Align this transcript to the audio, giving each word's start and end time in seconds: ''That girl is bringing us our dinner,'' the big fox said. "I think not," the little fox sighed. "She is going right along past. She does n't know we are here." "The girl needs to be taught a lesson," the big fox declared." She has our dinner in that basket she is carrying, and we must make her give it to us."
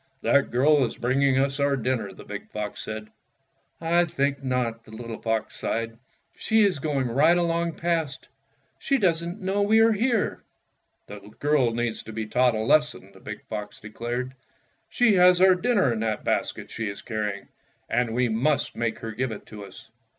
''That 0.23 0.49
girl 0.49 0.83
is 0.83 0.97
bringing 0.97 1.37
us 1.37 1.59
our 1.59 1.77
dinner,'' 1.77 2.11
the 2.11 2.23
big 2.23 2.49
fox 2.49 2.81
said. 2.83 3.09
"I 3.79 4.05
think 4.05 4.43
not," 4.43 4.83
the 4.83 4.89
little 4.89 5.21
fox 5.21 5.55
sighed. 5.57 5.95
"She 6.35 6.63
is 6.63 6.79
going 6.79 7.07
right 7.09 7.37
along 7.37 7.73
past. 7.73 8.27
She 8.79 8.97
does 8.97 9.23
n't 9.23 9.41
know 9.41 9.61
we 9.61 9.79
are 9.79 9.91
here." 9.91 10.41
"The 11.05 11.19
girl 11.37 11.69
needs 11.75 12.01
to 12.01 12.11
be 12.13 12.25
taught 12.25 12.55
a 12.55 12.61
lesson," 12.63 13.11
the 13.13 13.19
big 13.19 13.43
fox 13.45 13.79
declared." 13.79 14.33
She 14.97 15.13
has 15.13 15.39
our 15.39 15.53
dinner 15.53 15.93
in 15.93 15.99
that 15.99 16.23
basket 16.23 16.71
she 16.71 16.89
is 16.89 17.03
carrying, 17.03 17.49
and 17.87 18.15
we 18.15 18.27
must 18.27 18.75
make 18.75 18.97
her 19.01 19.11
give 19.11 19.31
it 19.31 19.45
to 19.45 19.63
us." 19.65 19.87